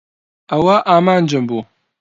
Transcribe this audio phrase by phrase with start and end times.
[0.51, 1.59] ئەوە ئامانجم بوو.